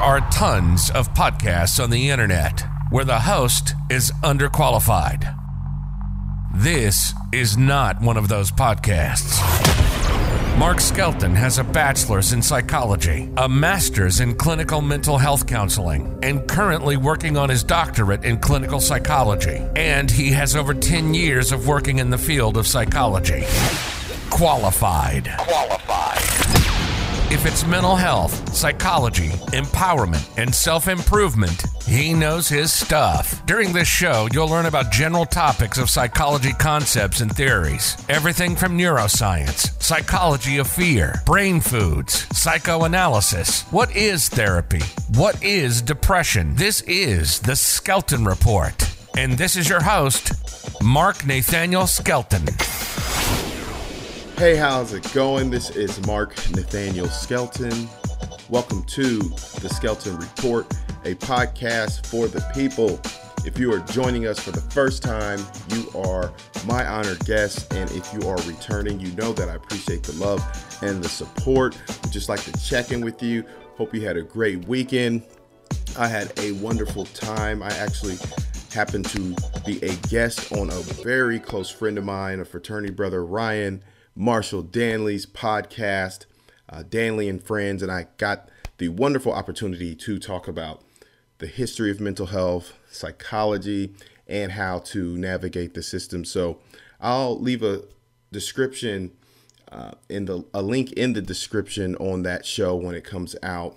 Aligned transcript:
are 0.00 0.20
tons 0.30 0.90
of 0.90 1.12
podcasts 1.12 1.82
on 1.82 1.90
the 1.90 2.08
internet 2.08 2.64
where 2.90 3.04
the 3.04 3.20
host 3.20 3.74
is 3.90 4.10
underqualified. 4.24 5.36
This 6.54 7.12
is 7.32 7.58
not 7.58 8.00
one 8.00 8.16
of 8.16 8.28
those 8.28 8.50
podcasts. 8.50 9.38
Mark 10.58 10.80
Skelton 10.80 11.34
has 11.34 11.58
a 11.58 11.64
bachelor's 11.64 12.32
in 12.32 12.40
psychology, 12.40 13.30
a 13.36 13.48
master's 13.48 14.20
in 14.20 14.34
clinical 14.34 14.80
mental 14.80 15.18
health 15.18 15.46
counseling, 15.46 16.18
and 16.22 16.48
currently 16.48 16.96
working 16.96 17.36
on 17.36 17.50
his 17.50 17.62
doctorate 17.62 18.24
in 18.24 18.38
clinical 18.38 18.80
psychology. 18.80 19.62
And 19.76 20.10
he 20.10 20.30
has 20.30 20.56
over 20.56 20.72
10 20.72 21.12
years 21.12 21.52
of 21.52 21.66
working 21.66 21.98
in 21.98 22.08
the 22.08 22.18
field 22.18 22.56
of 22.56 22.66
psychology. 22.66 23.44
Qualified. 24.30 25.30
Qualified. 25.38 26.49
If 27.32 27.46
it's 27.46 27.64
mental 27.64 27.94
health, 27.94 28.52
psychology, 28.56 29.28
empowerment, 29.52 30.28
and 30.36 30.52
self 30.52 30.88
improvement, 30.88 31.62
he 31.86 32.12
knows 32.12 32.48
his 32.48 32.72
stuff. 32.72 33.46
During 33.46 33.72
this 33.72 33.86
show, 33.86 34.26
you'll 34.32 34.48
learn 34.48 34.66
about 34.66 34.90
general 34.90 35.24
topics 35.24 35.78
of 35.78 35.88
psychology 35.88 36.52
concepts 36.52 37.20
and 37.20 37.30
theories. 37.34 37.96
Everything 38.08 38.56
from 38.56 38.76
neuroscience, 38.76 39.80
psychology 39.80 40.58
of 40.58 40.66
fear, 40.66 41.22
brain 41.24 41.60
foods, 41.60 42.26
psychoanalysis. 42.36 43.62
What 43.70 43.94
is 43.94 44.28
therapy? 44.28 44.82
What 45.14 45.40
is 45.40 45.82
depression? 45.82 46.56
This 46.56 46.80
is 46.80 47.38
the 47.38 47.54
Skelton 47.54 48.24
Report. 48.24 48.74
And 49.16 49.34
this 49.34 49.54
is 49.54 49.68
your 49.68 49.82
host, 49.82 50.32
Mark 50.82 51.24
Nathaniel 51.24 51.86
Skelton. 51.86 52.46
Hey, 54.40 54.56
how's 54.56 54.94
it 54.94 55.06
going? 55.12 55.50
This 55.50 55.68
is 55.68 56.00
Mark 56.06 56.30
Nathaniel 56.52 57.08
Skelton. 57.08 57.90
Welcome 58.48 58.84
to 58.84 59.18
the 59.18 59.68
Skelton 59.68 60.16
Report, 60.16 60.66
a 61.04 61.14
podcast 61.16 62.06
for 62.06 62.26
the 62.26 62.40
people. 62.54 62.98
If 63.44 63.58
you 63.58 63.70
are 63.70 63.80
joining 63.80 64.26
us 64.26 64.38
for 64.40 64.50
the 64.50 64.62
first 64.62 65.02
time, 65.02 65.40
you 65.68 65.90
are 65.94 66.32
my 66.64 66.86
honored 66.86 67.22
guest. 67.26 67.70
And 67.74 67.90
if 67.90 68.14
you 68.14 68.26
are 68.30 68.38
returning, 68.48 68.98
you 68.98 69.12
know 69.12 69.34
that 69.34 69.50
I 69.50 69.56
appreciate 69.56 70.04
the 70.04 70.14
love 70.14 70.40
and 70.80 71.04
the 71.04 71.08
support. 71.10 71.78
I'd 72.02 72.10
just 72.10 72.30
like 72.30 72.40
to 72.44 72.52
check 72.64 72.92
in 72.92 73.04
with 73.04 73.22
you. 73.22 73.44
Hope 73.76 73.94
you 73.94 74.06
had 74.06 74.16
a 74.16 74.22
great 74.22 74.64
weekend. 74.66 75.22
I 75.98 76.08
had 76.08 76.32
a 76.38 76.52
wonderful 76.52 77.04
time. 77.04 77.62
I 77.62 77.72
actually 77.72 78.16
happened 78.72 79.04
to 79.10 79.36
be 79.66 79.84
a 79.84 79.94
guest 80.08 80.50
on 80.50 80.70
a 80.70 80.80
very 81.04 81.38
close 81.38 81.68
friend 81.68 81.98
of 81.98 82.06
mine, 82.06 82.40
a 82.40 82.46
fraternity 82.46 82.94
brother, 82.94 83.22
Ryan 83.22 83.84
Marshall 84.14 84.62
Danley's 84.62 85.26
podcast, 85.26 86.26
uh, 86.68 86.82
Danley 86.82 87.28
and 87.28 87.42
Friends, 87.42 87.82
and 87.82 87.90
I 87.90 88.06
got 88.16 88.48
the 88.78 88.88
wonderful 88.88 89.32
opportunity 89.32 89.94
to 89.94 90.18
talk 90.18 90.48
about 90.48 90.82
the 91.38 91.46
history 91.46 91.90
of 91.90 92.00
mental 92.00 92.26
health, 92.26 92.74
psychology, 92.90 93.94
and 94.26 94.52
how 94.52 94.78
to 94.78 95.16
navigate 95.16 95.74
the 95.74 95.82
system. 95.82 96.24
So 96.24 96.58
I'll 97.00 97.38
leave 97.38 97.62
a 97.62 97.82
description 98.30 99.12
uh, 99.70 99.92
in 100.08 100.24
the 100.24 100.44
a 100.52 100.62
link 100.62 100.92
in 100.92 101.12
the 101.12 101.22
description 101.22 101.96
on 101.96 102.22
that 102.22 102.44
show 102.44 102.74
when 102.74 102.94
it 102.94 103.04
comes 103.04 103.36
out. 103.42 103.76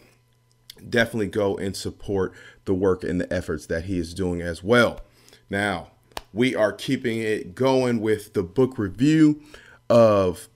Definitely 0.90 1.28
go 1.28 1.58
and 1.58 1.76
support 1.76 2.34
the 2.66 2.74
work 2.74 3.04
and 3.04 3.22
the 3.22 3.32
efforts 3.32 3.66
that 3.68 3.86
he 3.86 3.98
is 3.98 4.14
doing 4.14 4.42
as 4.42 4.64
well. 4.64 5.02
Now, 5.50 5.92
we 6.34 6.56
are 6.56 6.74
keeping 6.74 7.20
it 7.20 7.56
going 7.56 8.02
with 8.02 8.34
the 8.34 8.44
book 8.44 8.78
review 8.78 9.42
of 9.94 10.50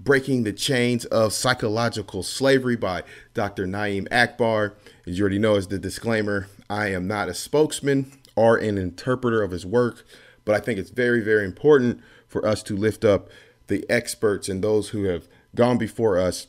Breaking 0.00 0.44
the 0.44 0.52
Chains 0.54 1.04
of 1.04 1.34
Psychological 1.34 2.22
Slavery 2.22 2.76
by 2.76 3.02
Dr. 3.34 3.66
Na'im 3.66 4.08
Akbar. 4.10 4.72
As 5.06 5.18
you 5.18 5.24
already 5.24 5.38
know, 5.38 5.56
as 5.56 5.68
the 5.68 5.78
disclaimer, 5.78 6.48
I 6.70 6.86
am 6.86 7.06
not 7.06 7.28
a 7.28 7.34
spokesman 7.34 8.10
or 8.34 8.56
an 8.56 8.78
interpreter 8.78 9.42
of 9.42 9.50
his 9.50 9.66
work, 9.66 10.06
but 10.46 10.54
I 10.54 10.60
think 10.60 10.78
it's 10.78 10.88
very, 10.88 11.20
very 11.20 11.44
important 11.44 12.00
for 12.26 12.46
us 12.46 12.62
to 12.62 12.74
lift 12.74 13.04
up 13.04 13.28
the 13.66 13.84
experts 13.90 14.48
and 14.48 14.64
those 14.64 14.88
who 14.88 15.04
have 15.04 15.28
gone 15.54 15.76
before 15.76 16.18
us 16.18 16.46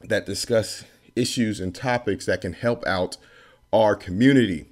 that 0.00 0.26
discuss 0.26 0.84
issues 1.16 1.58
and 1.58 1.74
topics 1.74 2.24
that 2.26 2.42
can 2.42 2.52
help 2.52 2.86
out 2.86 3.16
our 3.72 3.96
community. 3.96 4.66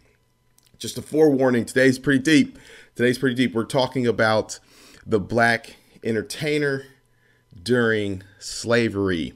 Just 0.79 0.97
a 0.99 1.03
forewarning, 1.03 1.65
today's 1.65 1.99
pretty 1.99 2.23
deep. 2.23 2.61
Today's 2.95 3.19
pretty 3.19 3.35
deep. 3.35 3.57
We're 3.57 3.65
talking 3.65 4.07
about 4.07 4.61
the 5.05 5.19
black 5.19 5.75
entertainer 6.03 6.85
during 7.63 8.23
slavery. 8.39 9.35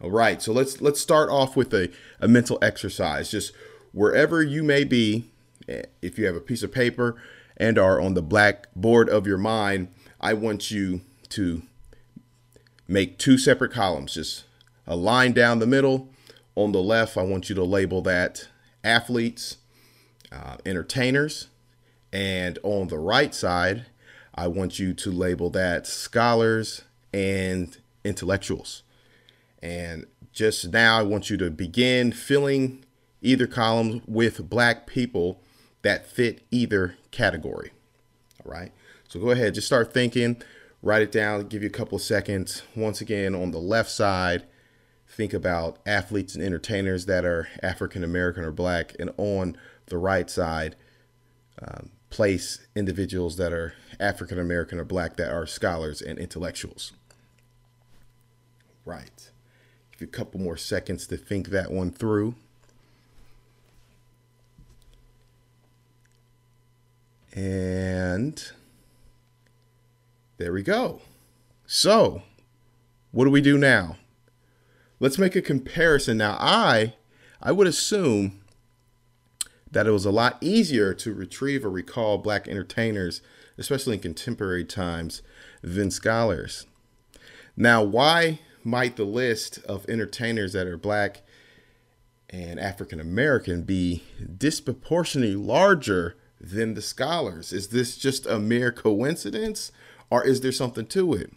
All 0.00 0.10
right, 0.10 0.42
so 0.42 0.52
let's 0.52 0.80
let's 0.80 1.00
start 1.00 1.30
off 1.30 1.56
with 1.56 1.72
a, 1.72 1.90
a 2.20 2.26
mental 2.26 2.58
exercise. 2.60 3.30
Just 3.30 3.52
wherever 3.92 4.42
you 4.42 4.62
may 4.62 4.84
be, 4.84 5.30
eh, 5.68 5.82
if 6.00 6.18
you 6.18 6.26
have 6.26 6.34
a 6.34 6.40
piece 6.40 6.62
of 6.62 6.72
paper 6.72 7.16
and 7.56 7.78
are 7.78 8.00
on 8.00 8.14
the 8.14 8.22
blackboard 8.22 9.08
of 9.08 9.26
your 9.26 9.38
mind, 9.38 9.88
I 10.20 10.34
want 10.34 10.70
you 10.70 11.02
to 11.30 11.62
make 12.88 13.18
two 13.18 13.38
separate 13.38 13.72
columns. 13.72 14.14
Just 14.14 14.44
a 14.86 14.96
line 14.96 15.32
down 15.32 15.58
the 15.58 15.66
middle. 15.66 16.08
On 16.54 16.72
the 16.72 16.82
left, 16.82 17.16
I 17.16 17.22
want 17.22 17.48
you 17.48 17.54
to 17.54 17.64
label 17.64 18.02
that 18.02 18.48
athletes, 18.84 19.56
uh, 20.30 20.56
entertainers, 20.66 21.48
and 22.12 22.58
on 22.62 22.88
the 22.88 22.98
right 22.98 23.34
side, 23.34 23.86
I 24.34 24.48
want 24.48 24.78
you 24.78 24.94
to 24.94 25.10
label 25.10 25.50
that 25.50 25.86
scholars 25.86 26.82
and 27.12 27.76
intellectuals. 28.04 28.82
And 29.62 30.06
just 30.32 30.72
now, 30.72 30.98
I 30.98 31.02
want 31.02 31.30
you 31.30 31.36
to 31.36 31.50
begin 31.50 32.12
filling 32.12 32.84
either 33.20 33.46
column 33.46 34.02
with 34.06 34.48
black 34.48 34.86
people 34.86 35.40
that 35.82 36.06
fit 36.06 36.42
either 36.50 36.96
category. 37.10 37.72
All 38.44 38.50
right. 38.50 38.72
So 39.08 39.20
go 39.20 39.30
ahead, 39.30 39.54
just 39.54 39.66
start 39.66 39.92
thinking, 39.92 40.42
write 40.80 41.02
it 41.02 41.12
down, 41.12 41.46
give 41.48 41.62
you 41.62 41.68
a 41.68 41.72
couple 41.72 41.96
of 41.96 42.02
seconds. 42.02 42.62
Once 42.74 43.00
again, 43.00 43.34
on 43.34 43.50
the 43.50 43.58
left 43.58 43.90
side, 43.90 44.44
think 45.06 45.34
about 45.34 45.78
athletes 45.84 46.34
and 46.34 46.42
entertainers 46.42 47.06
that 47.06 47.24
are 47.24 47.48
African 47.62 48.02
American 48.02 48.44
or 48.44 48.52
black. 48.52 48.96
And 48.98 49.10
on 49.18 49.56
the 49.86 49.98
right 49.98 50.30
side, 50.30 50.76
um, 51.60 51.90
place 52.12 52.60
individuals 52.76 53.36
that 53.38 53.52
are 53.52 53.74
African 53.98 54.38
American 54.38 54.78
or 54.78 54.84
black 54.84 55.16
that 55.16 55.32
are 55.32 55.46
scholars 55.46 56.02
and 56.02 56.18
intellectuals. 56.18 56.92
Right. 58.84 59.30
Give 59.92 60.02
you 60.02 60.06
a 60.08 60.10
couple 60.10 60.38
more 60.38 60.58
seconds 60.58 61.06
to 61.06 61.16
think 61.16 61.48
that 61.48 61.72
one 61.72 61.90
through. 61.90 62.34
And 67.34 68.44
there 70.36 70.52
we 70.52 70.62
go. 70.62 71.00
So, 71.66 72.22
what 73.10 73.24
do 73.24 73.30
we 73.30 73.40
do 73.40 73.56
now? 73.56 73.96
Let's 75.00 75.18
make 75.18 75.34
a 75.34 75.40
comparison. 75.40 76.18
Now, 76.18 76.36
I 76.38 76.92
I 77.40 77.52
would 77.52 77.66
assume 77.66 78.41
that 79.72 79.86
it 79.86 79.90
was 79.90 80.04
a 80.04 80.10
lot 80.10 80.38
easier 80.40 80.94
to 80.94 81.12
retrieve 81.12 81.64
or 81.64 81.70
recall 81.70 82.18
black 82.18 82.46
entertainers, 82.46 83.20
especially 83.58 83.94
in 83.94 84.00
contemporary 84.00 84.64
times, 84.64 85.22
than 85.62 85.90
scholars. 85.90 86.66
Now, 87.56 87.82
why 87.82 88.40
might 88.62 88.96
the 88.96 89.04
list 89.04 89.58
of 89.64 89.88
entertainers 89.88 90.52
that 90.52 90.66
are 90.66 90.76
black 90.76 91.22
and 92.30 92.60
African 92.60 93.00
American 93.00 93.62
be 93.62 94.04
disproportionately 94.38 95.36
larger 95.36 96.16
than 96.40 96.74
the 96.74 96.82
scholars? 96.82 97.52
Is 97.52 97.68
this 97.68 97.96
just 97.96 98.26
a 98.26 98.38
mere 98.38 98.72
coincidence 98.72 99.72
or 100.10 100.24
is 100.24 100.40
there 100.42 100.52
something 100.52 100.86
to 100.86 101.14
it? 101.14 101.32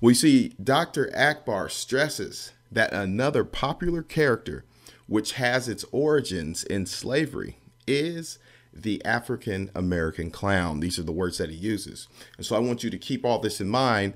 We 0.00 0.14
see 0.14 0.54
Dr. 0.62 1.10
Akbar 1.16 1.68
stresses 1.68 2.52
that 2.72 2.92
another 2.92 3.44
popular 3.44 4.02
character, 4.02 4.64
which 5.06 5.32
has 5.32 5.68
its 5.68 5.84
origins 5.92 6.64
in 6.64 6.86
slavery, 6.86 7.58
is 7.90 8.38
the 8.72 9.04
African 9.04 9.70
American 9.74 10.30
clown. 10.30 10.80
These 10.80 10.98
are 10.98 11.02
the 11.02 11.12
words 11.12 11.38
that 11.38 11.50
he 11.50 11.56
uses. 11.56 12.06
And 12.36 12.46
so 12.46 12.56
I 12.56 12.60
want 12.60 12.84
you 12.84 12.90
to 12.90 12.98
keep 12.98 13.24
all 13.24 13.38
this 13.38 13.60
in 13.60 13.68
mind 13.68 14.14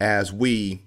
as 0.00 0.32
we 0.32 0.82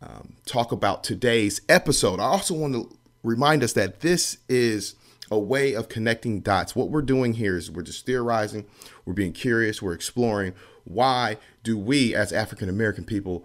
um, 0.00 0.34
talk 0.46 0.70
about 0.70 1.02
today's 1.02 1.60
episode. 1.68 2.20
I 2.20 2.24
also 2.24 2.54
want 2.54 2.74
to 2.74 2.96
remind 3.22 3.62
us 3.62 3.72
that 3.72 4.00
this 4.00 4.38
is 4.48 4.94
a 5.30 5.38
way 5.38 5.74
of 5.74 5.88
connecting 5.88 6.40
dots. 6.40 6.76
What 6.76 6.90
we're 6.90 7.02
doing 7.02 7.34
here 7.34 7.56
is 7.56 7.70
we're 7.70 7.82
just 7.82 8.06
theorizing, 8.06 8.66
we're 9.04 9.14
being 9.14 9.32
curious, 9.32 9.82
we're 9.82 9.94
exploring 9.94 10.54
why 10.84 11.38
do 11.62 11.78
we 11.78 12.14
as 12.14 12.32
African 12.32 12.68
American 12.68 13.04
people 13.04 13.44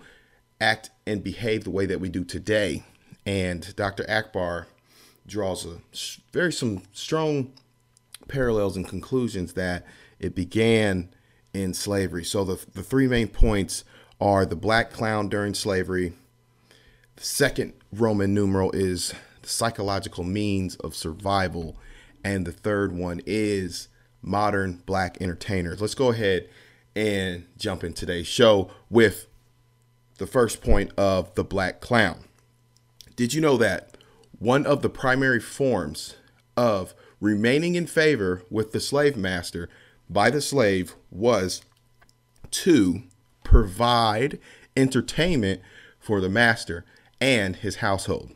act 0.62 0.90
and 1.08 1.24
behave 1.24 1.64
the 1.64 1.70
way 1.70 1.86
that 1.86 2.00
we 2.00 2.10
do 2.10 2.24
today. 2.24 2.84
And 3.26 3.74
Dr. 3.76 4.06
Akbar 4.10 4.68
draws 5.26 5.66
a 5.66 5.78
very 6.34 6.52
some 6.52 6.84
strong 6.92 7.54
parallels 8.28 8.76
and 8.76 8.88
conclusions 8.88 9.54
that 9.54 9.86
it 10.20 10.36
began 10.36 11.10
in 11.54 11.74
slavery. 11.74 12.24
So 12.24 12.44
the, 12.44 12.66
the 12.74 12.84
three 12.84 13.08
main 13.08 13.28
points 13.28 13.84
are 14.22 14.46
the 14.46 14.56
black 14.56 14.92
clown 14.92 15.30
during 15.30 15.54
slavery. 15.54 16.14
The 17.16 17.24
second 17.24 17.74
Roman 17.92 18.34
numeral 18.34 18.72
is 18.72 19.14
the 19.42 19.50
psychological 19.50 20.24
means 20.24 20.76
of 20.78 20.96
survival. 20.96 21.78
And 22.24 22.46
the 22.46 22.52
third 22.52 22.92
one 22.92 23.22
is 23.26 23.88
modern 24.22 24.84
black 24.86 25.18
entertainers. 25.22 25.82
Let's 25.82 25.96
go 25.96 26.12
ahead 26.12 26.50
and 26.96 27.46
jump 27.58 27.84
in 27.84 27.94
today's 27.94 28.28
show 28.28 28.72
with 28.90 29.28
the 30.18 30.28
first 30.28 30.62
point 30.62 30.92
of 30.98 31.34
the 31.36 31.44
black 31.44 31.80
clown. 31.80 32.26
Did 33.16 33.34
you 33.34 33.42
know 33.42 33.58
that 33.58 33.98
one 34.38 34.66
of 34.66 34.82
the 34.82 34.90
primary 34.90 35.40
forms 35.40 36.16
of 36.56 36.94
remaining 37.20 37.76
in 37.76 37.88
favor 37.88 38.44
with 38.50 38.72
the 38.72 38.80
slave 38.80 39.16
master 39.16 39.70
by 40.10 40.30
the 40.30 40.42
slave 40.42 40.96
was 41.12 41.62
to 42.52 43.04
provide 43.44 44.40
entertainment 44.76 45.62
for 46.00 46.22
the 46.22 46.30
master 46.30 46.86
and 47.20 47.58
his 47.58 47.78
household? 47.78 48.32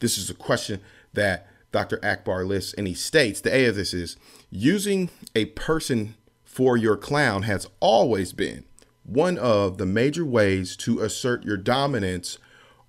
This 0.00 0.18
is 0.18 0.30
a 0.30 0.34
question 0.34 0.80
that 1.12 1.48
Dr. 1.72 1.98
Akbar 2.04 2.44
lists, 2.44 2.74
and 2.74 2.86
he 2.86 2.94
states 2.94 3.40
the 3.40 3.54
A 3.54 3.66
of 3.66 3.76
this 3.76 3.92
is 3.92 4.16
using 4.50 5.10
a 5.34 5.46
person 5.46 6.14
for 6.44 6.76
your 6.76 6.96
clown 6.96 7.42
has 7.42 7.66
always 7.80 8.32
been 8.32 8.64
one 9.04 9.38
of 9.38 9.78
the 9.78 9.86
major 9.86 10.24
ways 10.24 10.76
to 10.76 11.00
assert 11.00 11.44
your 11.44 11.56
dominance 11.56 12.38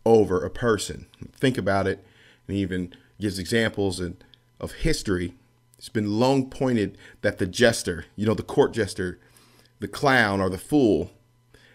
over 0.06 0.44
a 0.44 0.50
person. 0.50 1.06
Think 1.34 1.58
about 1.58 1.86
it, 1.86 2.04
and 2.48 2.58
even 2.58 2.94
gives 3.20 3.38
examples 3.38 4.00
in, 4.00 4.18
of 4.60 4.74
history. 4.74 5.34
It's 5.78 5.90
been 5.90 6.20
long 6.20 6.50
pointed 6.50 6.98
that 7.22 7.38
the 7.38 7.48
jester, 7.48 8.06
you 8.16 8.26
know, 8.26 8.34
the 8.34 8.44
court 8.44 8.74
jester, 8.74 9.20
the 9.80 9.88
clown 9.88 10.42
or 10.42 10.50
the 10.50 10.58
fool, 10.58 11.12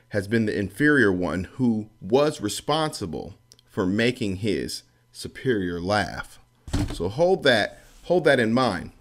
has 0.08 0.28
been 0.28 0.46
the 0.46 0.58
inferior 0.58 1.12
one 1.12 1.44
who 1.54 1.88
was 2.00 2.40
responsible 2.40 3.34
for 3.64 3.86
making 3.86 4.36
his 4.36 4.82
superior 5.12 5.80
laugh. 5.80 6.38
So 6.92 7.08
hold 7.08 7.44
that 7.44 7.78
hold 8.04 8.24
that 8.24 8.40
in 8.40 8.52
mind. 8.52 8.92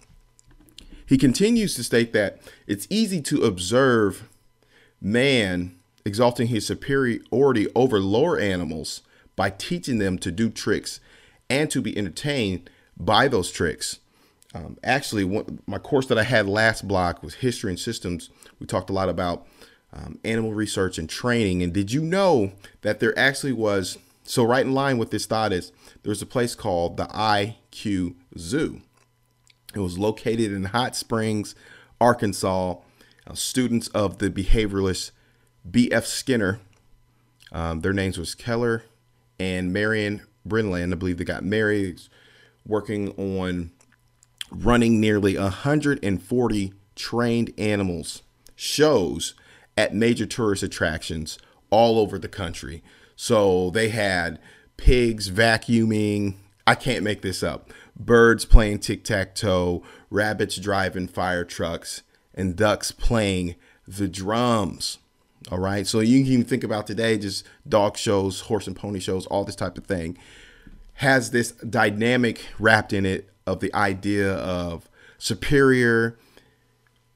He 1.04 1.18
continues 1.18 1.74
to 1.74 1.84
state 1.84 2.12
that 2.12 2.38
it's 2.66 2.86
easy 2.88 3.20
to 3.22 3.42
observe 3.42 4.28
man 5.00 5.74
exalting 6.04 6.46
his 6.46 6.66
superiority 6.66 7.66
over 7.74 8.00
lower 8.00 8.38
animals 8.38 9.02
by 9.36 9.50
teaching 9.50 9.98
them 9.98 10.18
to 10.18 10.30
do 10.30 10.48
tricks 10.48 11.00
and 11.50 11.70
to 11.70 11.82
be 11.82 11.96
entertained 11.96 12.70
by 13.04 13.28
those 13.28 13.50
tricks. 13.50 13.98
Um, 14.54 14.78
actually, 14.84 15.24
one, 15.24 15.60
my 15.66 15.78
course 15.78 16.06
that 16.06 16.18
I 16.18 16.24
had 16.24 16.46
last 16.46 16.86
block 16.86 17.22
was 17.22 17.34
history 17.34 17.70
and 17.70 17.80
systems. 17.80 18.30
We 18.58 18.66
talked 18.66 18.90
a 18.90 18.92
lot 18.92 19.08
about 19.08 19.46
um, 19.92 20.18
animal 20.24 20.52
research 20.52 20.98
and 20.98 21.08
training. 21.08 21.62
And 21.62 21.72
did 21.72 21.92
you 21.92 22.02
know 22.02 22.52
that 22.82 23.00
there 23.00 23.18
actually 23.18 23.52
was 23.52 23.98
so 24.24 24.44
right 24.44 24.64
in 24.64 24.72
line 24.72 24.98
with 24.98 25.10
this 25.10 25.26
thought 25.26 25.52
is 25.52 25.72
there's 26.02 26.22
a 26.22 26.26
place 26.26 26.54
called 26.54 26.96
the 26.96 27.06
IQ 27.06 28.14
Zoo. 28.38 28.82
It 29.74 29.80
was 29.80 29.98
located 29.98 30.52
in 30.52 30.64
Hot 30.64 30.94
Springs, 30.96 31.54
Arkansas. 32.00 32.76
Uh, 33.24 33.34
students 33.34 33.86
of 33.88 34.18
the 34.18 34.28
behavioralist 34.28 35.12
B.F. 35.70 36.04
Skinner, 36.06 36.58
um, 37.52 37.80
their 37.80 37.92
names 37.92 38.18
was 38.18 38.34
Keller 38.34 38.82
and 39.38 39.72
Marion 39.72 40.22
Breland. 40.46 40.92
I 40.92 40.96
believe 40.96 41.18
they 41.18 41.24
got 41.24 41.44
married, 41.44 42.00
working 42.66 43.10
on 43.12 43.70
running 44.50 45.00
nearly 45.00 45.36
140 45.36 46.72
trained 46.94 47.52
animals 47.58 48.22
shows 48.54 49.34
at 49.76 49.94
major 49.94 50.26
tourist 50.26 50.62
attractions 50.62 51.38
all 51.70 51.98
over 51.98 52.18
the 52.18 52.28
country. 52.28 52.82
So 53.16 53.70
they 53.70 53.88
had 53.88 54.38
pigs 54.76 55.30
vacuuming. 55.30 56.34
I 56.66 56.74
can't 56.74 57.02
make 57.02 57.22
this 57.22 57.42
up. 57.42 57.70
Birds 57.98 58.44
playing 58.44 58.80
tic 58.80 59.04
tac 59.04 59.34
toe, 59.34 59.82
rabbits 60.10 60.56
driving 60.56 61.08
fire 61.08 61.44
trucks, 61.44 62.02
and 62.34 62.56
ducks 62.56 62.92
playing 62.92 63.54
the 63.86 64.08
drums. 64.08 64.98
All 65.50 65.58
right. 65.58 65.86
So 65.86 66.00
you 66.00 66.22
can 66.22 66.32
even 66.32 66.44
think 66.44 66.62
about 66.62 66.86
today 66.86 67.18
just 67.18 67.44
dog 67.68 67.96
shows, 67.96 68.42
horse 68.42 68.66
and 68.66 68.76
pony 68.76 69.00
shows, 69.00 69.26
all 69.26 69.44
this 69.44 69.56
type 69.56 69.76
of 69.76 69.86
thing 69.86 70.16
has 70.94 71.30
this 71.30 71.52
dynamic 71.52 72.44
wrapped 72.58 72.92
in 72.92 73.06
it 73.06 73.30
of 73.46 73.60
the 73.60 73.74
idea 73.74 74.34
of 74.34 74.88
superior, 75.18 76.18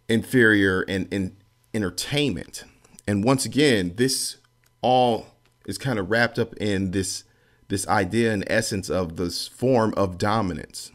inferior, 0.08 0.82
and, 0.82 1.08
and 1.12 1.36
entertainment. 1.74 2.64
And 3.06 3.22
once 3.22 3.44
again, 3.44 3.92
this 3.96 4.38
all 4.80 5.26
is 5.66 5.78
kind 5.78 5.98
of 5.98 6.10
wrapped 6.10 6.38
up 6.38 6.54
in 6.54 6.92
this 6.92 7.24
this 7.68 7.88
idea 7.88 8.32
and 8.32 8.44
essence 8.46 8.88
of 8.88 9.16
this 9.16 9.48
form 9.48 9.92
of 9.96 10.18
dominance. 10.18 10.92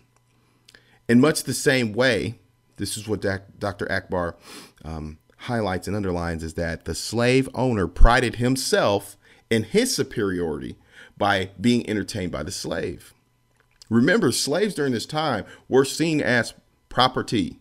In 1.10 1.20
much 1.20 1.44
the 1.44 1.54
same 1.54 1.92
way, 1.92 2.40
this 2.78 2.96
is 2.96 3.10
what 3.10 3.20
Dr. 3.20 3.92
Akbar 3.92 4.38
um, 4.86 5.18
highlights 5.38 5.88
and 5.88 5.98
underlines 5.98 6.44
is 6.44 6.54
that 6.54 6.86
the 6.86 6.96
slave 6.96 7.50
owner 7.54 7.88
prided 7.88 8.36
himself 8.36 9.18
in 9.50 9.64
his 9.64 9.94
superiority 9.94 10.78
by 11.22 11.52
being 11.62 11.88
entertained 11.88 12.32
by 12.32 12.42
the 12.42 12.52
slave. 12.52 13.14
Remember, 13.92 14.32
slaves 14.32 14.74
during 14.74 14.92
this 14.92 15.06
time 15.06 15.46
were 15.70 15.86
seen 15.86 16.20
as 16.20 16.56
property. 16.90 17.60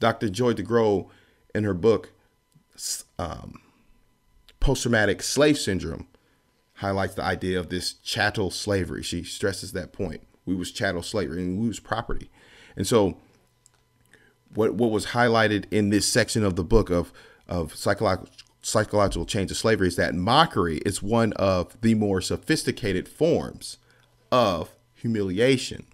Dr. 0.00 0.30
Joy 0.30 0.54
DeGruy, 0.54 1.06
in 1.54 1.64
her 1.64 1.74
book, 1.74 2.12
um, 3.18 3.60
Post 4.58 4.84
Traumatic 4.84 5.22
Slave 5.22 5.58
Syndrome, 5.58 6.06
highlights 6.76 7.12
the 7.12 7.24
idea 7.24 7.60
of 7.60 7.68
this 7.68 7.92
chattel 7.92 8.50
slavery. 8.50 9.02
She 9.02 9.22
stresses 9.22 9.72
that 9.72 9.92
point. 9.92 10.22
We 10.46 10.54
was 10.54 10.72
chattel 10.72 11.02
slavery 11.02 11.42
and 11.42 11.60
we 11.60 11.68
was 11.68 11.80
property. 11.80 12.30
And 12.74 12.86
so 12.86 13.18
what 14.54 14.76
what 14.76 14.90
was 14.90 15.08
highlighted 15.08 15.66
in 15.70 15.90
this 15.90 16.06
section 16.06 16.42
of 16.42 16.56
the 16.56 16.64
book 16.64 16.88
of 16.88 17.12
of 17.48 17.74
psychological 17.74 18.30
psychological 18.68 19.26
chains 19.26 19.50
of 19.50 19.56
slavery 19.56 19.88
is 19.88 19.96
that 19.96 20.14
mockery 20.14 20.78
is 20.78 21.02
one 21.02 21.32
of 21.34 21.80
the 21.80 21.94
more 21.94 22.20
sophisticated 22.20 23.08
forms 23.08 23.78
of 24.30 24.70
humiliation. 24.94 25.86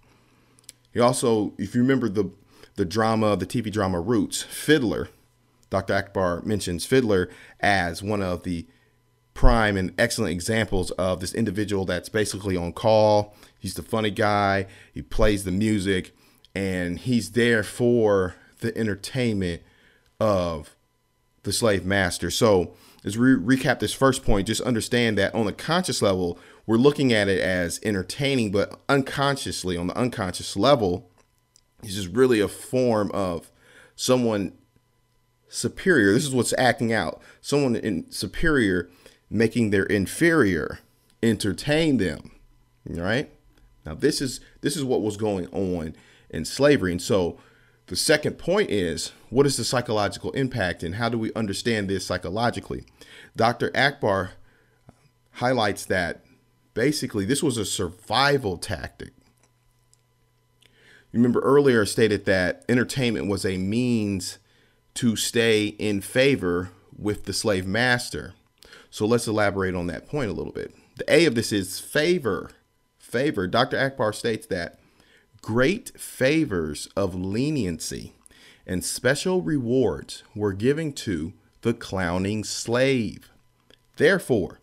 He 0.91 0.99
also, 0.99 1.53
if 1.57 1.75
you 1.75 1.81
remember 1.81 2.09
the 2.09 2.31
the 2.75 2.85
drama, 2.85 3.35
the 3.37 3.45
TV 3.45 3.71
drama 3.71 3.99
Roots, 3.99 4.43
Fiddler, 4.43 5.09
Dr. 5.69 5.93
Akbar 5.93 6.41
mentions 6.43 6.85
Fiddler 6.85 7.29
as 7.59 8.03
one 8.03 8.21
of 8.21 8.43
the 8.43 8.67
prime 9.33 9.75
and 9.77 9.93
excellent 9.97 10.31
examples 10.31 10.91
of 10.91 11.19
this 11.19 11.33
individual 11.33 11.85
that's 11.85 12.09
basically 12.09 12.55
on 12.55 12.73
call. 12.73 13.35
He's 13.59 13.73
the 13.73 13.83
funny 13.83 14.11
guy, 14.11 14.67
he 14.93 15.01
plays 15.01 15.43
the 15.43 15.51
music, 15.51 16.15
and 16.53 16.99
he's 16.99 17.31
there 17.31 17.63
for 17.63 18.35
the 18.59 18.77
entertainment 18.77 19.61
of 20.19 20.75
the 21.45 21.53
slave 21.53 21.85
master. 21.85 22.29
So, 22.29 22.73
as 23.05 23.17
we 23.17 23.27
recap 23.29 23.79
this 23.79 23.93
first 23.93 24.25
point, 24.25 24.47
just 24.47 24.61
understand 24.61 25.17
that 25.17 25.33
on 25.33 25.47
a 25.47 25.53
conscious 25.53 26.01
level, 26.01 26.39
we're 26.65 26.77
looking 26.77 27.13
at 27.13 27.27
it 27.27 27.39
as 27.39 27.79
entertaining, 27.83 28.51
but 28.51 28.79
unconsciously, 28.89 29.77
on 29.77 29.87
the 29.87 29.97
unconscious 29.97 30.57
level, 30.57 31.09
this 31.81 31.97
is 31.97 32.07
really 32.07 32.39
a 32.39 32.47
form 32.47 33.11
of 33.13 33.51
someone 33.95 34.53
superior. 35.47 36.13
This 36.13 36.25
is 36.25 36.33
what's 36.33 36.53
acting 36.57 36.91
out. 36.91 37.21
Someone 37.41 37.75
in 37.75 38.09
superior 38.11 38.89
making 39.29 39.69
their 39.69 39.85
inferior 39.85 40.79
entertain 41.21 41.97
them. 41.97 42.31
Right? 42.87 43.31
Now 43.85 43.95
this 43.95 44.21
is 44.21 44.39
this 44.61 44.75
is 44.75 44.83
what 44.83 45.01
was 45.01 45.17
going 45.17 45.47
on 45.47 45.95
in 46.29 46.45
slavery. 46.45 46.91
And 46.91 47.01
so 47.01 47.37
the 47.87 47.95
second 47.95 48.37
point 48.37 48.69
is 48.69 49.11
what 49.29 49.45
is 49.45 49.57
the 49.57 49.63
psychological 49.63 50.31
impact 50.31 50.83
and 50.83 50.95
how 50.95 51.09
do 51.09 51.17
we 51.17 51.33
understand 51.33 51.89
this 51.89 52.05
psychologically? 52.05 52.83
Dr. 53.35 53.71
Akbar 53.75 54.31
highlights 55.33 55.85
that 55.85 56.23
basically 56.73 57.25
this 57.25 57.43
was 57.43 57.57
a 57.57 57.65
survival 57.65 58.57
tactic. 58.57 59.13
Remember 61.11 61.39
earlier 61.41 61.85
stated 61.85 62.25
that 62.25 62.65
entertainment 62.67 63.27
was 63.27 63.45
a 63.45 63.57
means 63.57 64.39
to 64.95 65.15
stay 65.15 65.67
in 65.67 66.01
favor 66.01 66.71
with 66.97 67.25
the 67.25 67.33
slave 67.33 67.65
master. 67.65 68.33
So 68.89 69.05
let's 69.05 69.27
elaborate 69.27 69.75
on 69.75 69.87
that 69.87 70.07
point 70.07 70.29
a 70.29 70.33
little 70.33 70.53
bit. 70.53 70.73
The 70.97 71.13
A 71.13 71.25
of 71.25 71.35
this 71.35 71.51
is 71.51 71.79
favor. 71.79 72.51
Favor. 72.97 73.47
Dr. 73.47 73.79
Akbar 73.79 74.13
states 74.13 74.47
that 74.47 74.79
great 75.45 75.91
favors 75.99 76.89
of 76.95 77.13
leniency 77.13 78.13
and 78.65 78.83
special 78.83 79.43
rewards 79.43 80.23
were 80.33 80.53
given 80.53 80.91
to 80.91 81.33
the 81.61 81.71
clowning 81.71 82.43
slave. 82.43 83.29
Therefore, 83.97 84.59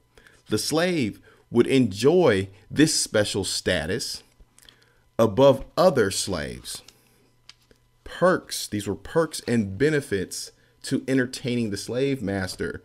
the 0.48 0.58
slave 0.58 1.20
would 1.52 1.68
enjoy 1.68 2.48
this 2.68 2.98
special 2.98 3.44
status 3.44 4.24
above 5.20 5.64
other 5.78 6.10
slaves 6.10 6.82
perks. 8.02 8.66
These 8.66 8.88
were 8.88 8.96
perks 8.96 9.40
and 9.46 9.78
benefits 9.78 10.50
to 10.82 11.04
entertaining 11.06 11.70
the 11.70 11.76
slave 11.76 12.20
master. 12.22 12.82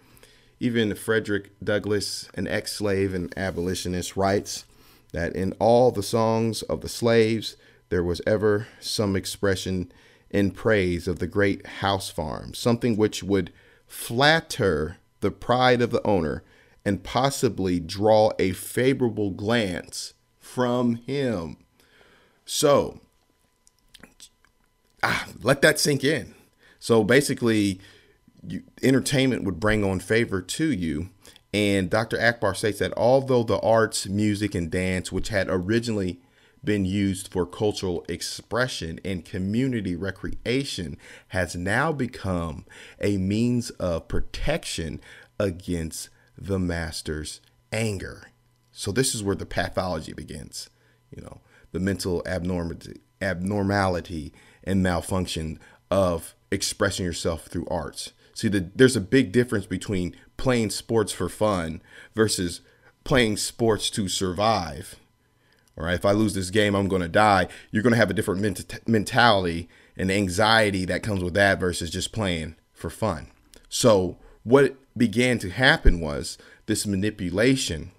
Even 0.59 0.93
Frederick 0.93 1.49
Douglass, 1.63 2.29
an 2.35 2.47
ex 2.47 2.73
slave 2.73 3.15
and 3.15 3.35
abolitionist, 3.35 4.15
writes 4.15 4.65
that 5.13 5.35
in 5.35 5.53
all 5.53 5.89
the 5.89 6.03
songs 6.03 6.61
of 6.61 6.81
the 6.81 6.89
slaves, 6.89 7.55
there 7.89 8.03
was 8.03 8.21
ever 8.27 8.67
some 8.79 9.15
expression 9.15 9.91
in 10.29 10.51
praise 10.51 11.07
of 11.07 11.19
the 11.19 11.27
great 11.27 11.65
house 11.67 12.09
farm, 12.09 12.53
something 12.53 12.97
which 12.97 13.23
would 13.23 13.51
flatter 13.85 14.97
the 15.21 15.31
pride 15.31 15.81
of 15.81 15.91
the 15.91 16.05
owner 16.05 16.43
and 16.85 17.03
possibly 17.03 17.79
draw 17.79 18.31
a 18.39 18.51
favorable 18.51 19.31
glance 19.31 20.13
from 20.39 20.95
him. 20.95 21.57
So, 22.45 23.01
ah, 25.03 25.27
let 25.41 25.61
that 25.61 25.79
sink 25.79 26.03
in. 26.03 26.33
So 26.79 27.03
basically, 27.03 27.79
you, 28.45 28.63
entertainment 28.81 29.43
would 29.43 29.59
bring 29.59 29.83
on 29.83 29.99
favor 29.99 30.41
to 30.41 30.71
you. 30.71 31.09
And 31.53 31.89
Dr. 31.89 32.21
Akbar 32.21 32.53
states 32.55 32.79
that 32.79 32.93
although 32.95 33.43
the 33.43 33.59
arts, 33.59 34.07
music, 34.07 34.53
and 34.53 34.69
dance, 34.69 35.11
which 35.11 35.29
had 35.29 35.47
originally 35.49 36.21
been 36.67 36.83
used 36.83 37.29
for 37.29 37.45
cultural 37.45 38.05
expression 38.09 38.99
and 39.05 39.23
community 39.23 39.95
recreation, 39.95 40.97
has 41.29 41.55
now 41.55 41.93
become 41.93 42.65
a 42.99 43.15
means 43.17 43.69
of 43.71 44.09
protection 44.09 44.99
against 45.39 46.09
the 46.37 46.59
master's 46.59 47.39
anger. 47.71 48.31
So 48.73 48.91
this 48.91 49.15
is 49.15 49.23
where 49.23 49.35
the 49.35 49.45
pathology 49.45 50.11
begins, 50.11 50.69
you 51.09 51.23
know, 51.23 51.39
the 51.71 51.79
mental 51.79 52.21
abnormality, 52.27 52.99
abnormality 53.21 54.33
and 54.65 54.83
malfunction 54.83 55.59
of 55.89 56.35
expressing 56.51 57.05
yourself 57.05 57.45
through 57.45 57.65
arts. 57.71 58.11
See, 58.33 58.49
the, 58.49 58.69
there's 58.75 58.97
a 58.97 59.01
big 59.01 59.31
difference 59.31 59.65
between 59.65 60.17
playing 60.35 60.71
sports 60.71 61.13
for 61.13 61.29
fun 61.29 61.81
versus 62.13 62.59
playing 63.05 63.37
sports 63.37 63.89
to 63.91 64.09
survive. 64.09 64.97
All 65.77 65.85
right, 65.85 65.95
if 65.95 66.05
I 66.05 66.11
lose 66.11 66.33
this 66.33 66.49
game, 66.49 66.75
I'm 66.75 66.87
going 66.87 67.03
to 67.03 67.07
die. 67.07 67.47
You're 67.71 67.83
going 67.83 67.93
to 67.93 67.99
have 67.99 68.09
a 68.09 68.13
different 68.13 68.41
ment- 68.41 68.87
mentality 68.87 69.69
and 69.95 70.11
anxiety 70.11 70.85
that 70.85 71.03
comes 71.03 71.23
with 71.23 71.35
that 71.35 71.59
versus 71.59 71.91
just 71.91 72.11
playing 72.11 72.55
for 72.73 72.89
fun. 72.89 73.27
So, 73.69 74.17
what 74.43 74.75
began 74.97 75.37
to 75.39 75.49
happen 75.49 75.99
was 75.99 76.37
this 76.65 76.87
manipulation. 76.87 77.91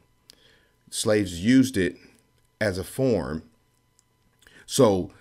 Slaves 0.91 1.45
used 1.45 1.77
it 1.77 1.97
as 2.61 2.79
a 2.79 2.85
form. 2.85 3.45
So, 4.67 5.13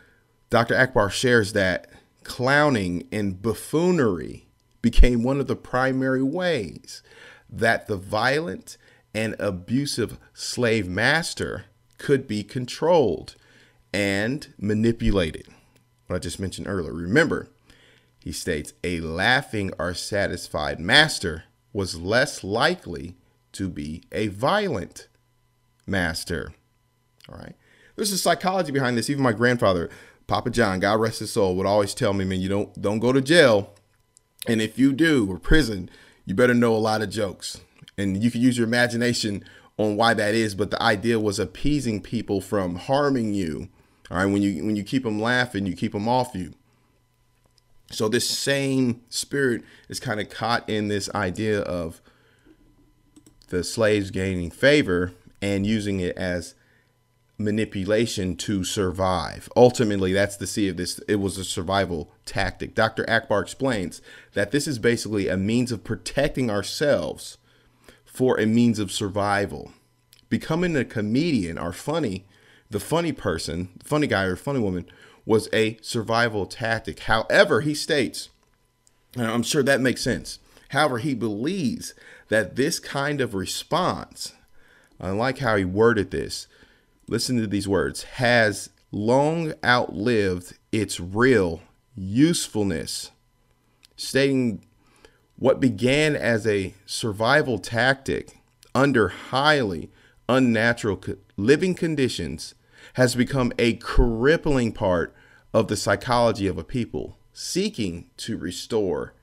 Dr. 0.50 0.78
Akbar 0.78 1.10
shares 1.10 1.54
that 1.54 1.90
clowning 2.24 3.08
and 3.12 3.42
buffoonery 3.42 4.48
became 4.82 5.24
one 5.24 5.40
of 5.40 5.48
the 5.48 5.56
primary 5.56 6.24
ways 6.24 7.04
that 7.50 7.88
the 7.88 7.98
violent 7.98 8.78
and 9.14 9.36
abusive 9.40 10.20
slave 10.34 10.88
master 10.88 11.66
could 11.98 12.28
be 12.28 12.44
controlled 12.44 13.36
and 13.94 14.54
manipulated. 14.58 15.48
What 16.08 16.16
I 16.16 16.20
just 16.20 16.40
mentioned 16.40 16.68
earlier. 16.68 16.94
Remember, 16.94 17.50
he 18.20 18.32
states 18.32 18.74
a 18.84 19.00
laughing 19.00 19.72
or 19.80 19.94
satisfied 19.94 20.80
master 20.80 21.46
was 21.74 22.00
less 22.00 22.44
likely 22.44 23.16
to 23.54 23.70
be 23.70 24.04
a 24.12 24.28
violent 24.28 25.08
master. 25.86 26.54
All 27.30 27.38
right. 27.38 27.56
There's 27.96 28.12
a 28.12 28.18
psychology 28.18 28.72
behind 28.72 28.98
this. 28.98 29.10
Even 29.10 29.24
my 29.24 29.34
grandfather, 29.34 29.90
Papa 30.28 30.50
John, 30.50 30.80
God 30.80 31.00
rest 31.00 31.20
his 31.20 31.32
soul, 31.32 31.56
would 31.56 31.66
always 31.66 31.94
tell 31.94 32.14
me, 32.14 32.26
man, 32.26 32.40
you 32.40 32.50
don't 32.50 32.82
don't 32.82 33.00
go 33.00 33.12
to 33.12 33.22
jail. 33.22 33.74
And 34.48 34.62
if 34.62 34.78
you 34.78 34.94
do, 34.94 35.30
or 35.30 35.40
prison, 35.40 35.90
you 36.26 36.36
better 36.36 36.54
know 36.54 36.76
a 36.76 36.78
lot 36.78 37.02
of 37.02 37.10
jokes. 37.10 37.60
And 37.98 38.24
you 38.24 38.30
can 38.30 38.42
use 38.42 38.58
your 38.58 38.68
imagination 38.68 39.44
on 39.78 39.96
why 39.96 40.14
that 40.14 40.34
is, 40.34 40.56
but 40.56 40.72
the 40.72 40.82
idea 40.82 41.20
was 41.20 41.40
appeasing 41.40 42.02
people 42.02 42.42
from 42.42 42.76
harming 42.76 43.34
you. 43.34 43.70
All 44.10 44.18
right, 44.18 44.26
when 44.26 44.42
you 44.42 44.64
when 44.64 44.76
you 44.76 44.84
keep 44.84 45.04
them 45.04 45.22
laughing, 45.22 45.66
you 45.66 45.76
keep 45.76 45.92
them 45.92 46.08
off 46.08 46.34
you. 46.34 46.54
So 47.92 48.10
this 48.10 48.30
same 48.30 49.02
spirit 49.10 49.64
is 49.88 50.00
kind 50.00 50.20
of 50.20 50.30
caught 50.30 50.70
in 50.70 50.88
this 50.88 51.10
idea 51.14 51.62
of 51.62 52.02
the 53.50 53.64
slaves 53.64 54.12
gaining 54.12 54.52
favor 54.52 55.14
and 55.42 55.66
using 55.66 56.00
it 56.00 56.18
as 56.18 56.54
manipulation 57.38 58.36
to 58.36 58.64
survive. 58.64 59.48
Ultimately, 59.56 60.12
that's 60.12 60.38
the 60.38 60.48
C 60.48 60.68
of 60.68 60.78
this. 60.78 61.00
It 61.08 61.18
was 61.18 61.38
a 61.38 61.46
survival 61.46 62.12
tactic. 62.26 62.74
Dr. 62.76 63.10
Akbar 63.10 63.42
explains 63.42 64.02
that 64.34 64.52
this 64.52 64.68
is 64.68 64.80
basically 64.80 65.28
a 65.28 65.38
means 65.38 65.72
of 65.72 65.84
protecting 65.84 66.50
ourselves 66.50 67.38
for 68.18 68.40
a 68.40 68.48
means 68.48 68.80
of 68.80 68.92
survival. 68.92 69.72
Becoming 70.28 70.76
a 70.76 70.84
comedian 70.84 71.60
or 71.60 71.72
funny, 71.72 72.26
the 72.68 72.80
funny 72.80 73.12
person, 73.12 73.70
funny 73.84 74.08
guy 74.08 74.24
or 74.24 74.36
funny 74.36 74.60
woman, 74.60 74.90
was 75.24 75.48
a 75.54 75.78
survival 75.84 76.48
tactic. 76.48 77.02
However, 77.02 77.62
he 77.62 77.76
states, 77.76 78.30
and 79.16 79.28
I'm 79.28 79.44
sure 79.44 79.62
that 79.62 79.82
makes 79.82 80.02
sense. 80.02 80.40
However, 80.70 80.98
he 80.98 81.14
believes 81.14 81.94
that 82.30 82.56
this 82.56 82.80
kind 82.80 83.22
of 83.22 83.36
response, 83.36 84.34
I 85.00 85.12
like 85.12 85.38
how 85.38 85.56
he 85.56 85.64
worded 85.64 86.10
this, 86.10 86.48
listen 87.08 87.38
to 87.38 87.46
these 87.46 87.68
words, 87.68 88.02
has 88.04 88.72
long 88.92 89.54
outlived 89.64 90.58
its 90.72 91.00
real 91.00 91.62
usefulness, 91.96 93.12
stating 93.96 94.64
what 95.38 95.60
began 95.60 96.16
as 96.16 96.46
a 96.48 96.74
survival 96.86 97.60
tactic 97.60 98.40
under 98.74 99.08
highly 99.08 99.90
unnatural 100.28 101.02
living 101.36 101.74
conditions 101.74 102.56
has 102.94 103.16
become 103.16 103.52
a 103.58 103.74
crippling 103.76 104.72
part 104.72 105.16
of 105.54 105.68
the 105.68 105.78
psychology 105.78 106.48
of 106.48 106.58
a 106.58 106.64
people 106.64 107.18
seeking 107.34 108.10
to 108.18 108.38
restore 108.38 109.14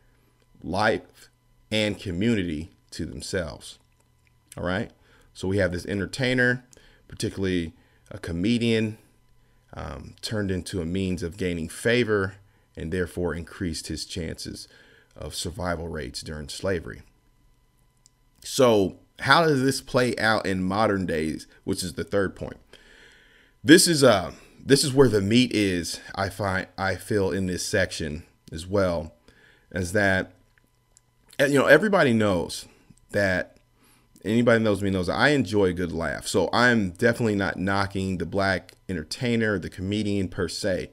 life 0.62 1.28
and 1.70 1.98
community 1.98 2.70
to 2.90 3.04
themselves. 3.04 3.78
All 4.56 4.64
right. 4.64 4.90
So 5.32 5.48
we 5.48 5.58
have 5.58 5.72
this 5.72 5.86
entertainer 5.86 6.64
particularly 7.08 7.72
a 8.10 8.18
comedian, 8.18 8.98
um, 9.72 10.14
turned 10.20 10.50
into 10.50 10.80
a 10.80 10.84
means 10.84 11.22
of 11.22 11.36
gaining 11.36 11.68
favor 11.68 12.34
and 12.76 12.92
therefore 12.92 13.34
increased 13.34 13.86
his 13.86 14.04
chances 14.04 14.68
of 15.16 15.34
survival 15.34 15.88
rates 15.88 16.20
during 16.22 16.48
slavery. 16.48 17.02
So, 18.42 18.98
how 19.20 19.44
does 19.44 19.62
this 19.62 19.80
play 19.80 20.16
out 20.16 20.44
in 20.44 20.62
modern 20.62 21.06
days, 21.06 21.46
which 21.64 21.82
is 21.82 21.94
the 21.94 22.04
third 22.04 22.34
point? 22.34 22.58
This 23.62 23.88
is 23.88 24.04
uh 24.04 24.32
this 24.64 24.82
is 24.82 24.92
where 24.92 25.08
the 25.08 25.20
meat 25.20 25.52
is, 25.52 26.00
I 26.14 26.28
find 26.28 26.66
I 26.76 26.96
feel 26.96 27.30
in 27.30 27.46
this 27.46 27.64
section 27.64 28.24
as 28.52 28.66
well, 28.66 29.14
as 29.70 29.92
that 29.92 30.32
you 31.38 31.54
know, 31.54 31.66
everybody 31.66 32.12
knows 32.12 32.66
that 33.10 33.58
anybody 34.24 34.62
knows 34.62 34.82
me 34.82 34.90
knows 34.90 35.08
I 35.08 35.30
enjoy 35.30 35.66
a 35.66 35.72
good 35.72 35.92
laugh. 35.92 36.26
So 36.26 36.48
I'm 36.52 36.90
definitely 36.90 37.34
not 37.34 37.58
knocking 37.58 38.18
the 38.18 38.26
black 38.26 38.72
entertainer, 38.88 39.58
the 39.58 39.70
comedian 39.70 40.28
per 40.28 40.48
se. 40.48 40.90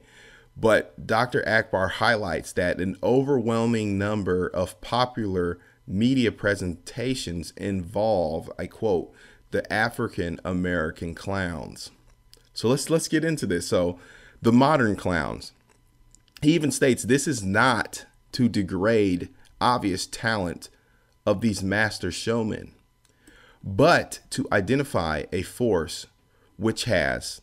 But 0.56 1.06
Dr. 1.06 1.46
Akbar 1.48 1.88
highlights 1.88 2.52
that 2.52 2.80
an 2.80 2.96
overwhelming 3.02 3.98
number 3.98 4.46
of 4.48 4.80
popular 4.80 5.58
media 5.86 6.30
presentations 6.30 7.52
involve, 7.56 8.50
I 8.58 8.66
quote, 8.66 9.12
the 9.50 9.70
African 9.72 10.40
American 10.44 11.14
clowns. 11.14 11.90
So 12.54 12.68
let's 12.68 12.90
let's 12.90 13.08
get 13.08 13.24
into 13.24 13.46
this. 13.46 13.66
So 13.66 13.98
the 14.40 14.52
modern 14.52 14.96
clowns. 14.96 15.52
He 16.42 16.54
even 16.54 16.70
states 16.70 17.02
this 17.02 17.26
is 17.26 17.42
not 17.42 18.06
to 18.32 18.48
degrade 18.48 19.28
obvious 19.60 20.06
talent 20.06 20.68
of 21.24 21.40
these 21.40 21.62
master 21.62 22.10
showmen 22.10 22.72
but 23.64 24.20
to 24.30 24.46
identify 24.50 25.24
a 25.32 25.42
force 25.42 26.06
which 26.56 26.84
has, 26.84 27.40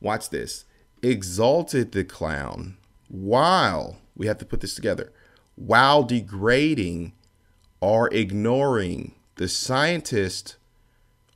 watch 0.00 0.30
this, 0.30 0.64
exalted 1.02 1.92
the 1.92 2.04
clown 2.04 2.76
while, 3.08 3.98
we 4.16 4.26
have 4.26 4.38
to 4.38 4.46
put 4.46 4.60
this 4.60 4.74
together, 4.74 5.12
while 5.56 6.02
degrading 6.02 7.12
or 7.80 8.12
ignoring 8.12 9.14
the 9.36 9.48
scientist 9.48 10.56